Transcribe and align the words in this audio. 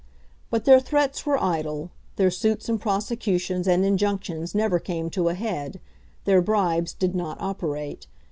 But 0.49 0.65
their 0.65 0.79
threats 0.79 1.27
were 1.27 1.39
idle; 1.39 1.91
their 2.15 2.31
suits, 2.31 2.67
and 2.67 2.81
prosecutions, 2.81 3.67
and 3.67 3.85
injunctions, 3.85 4.55
never 4.55 4.79
came 4.79 5.11
to 5.11 5.29
a 5.29 5.35
head; 5.35 5.79
their 6.25 6.41
bribes 6.41 6.93
did 6.95 7.13
not 7.13 7.37
operate. 7.39 8.07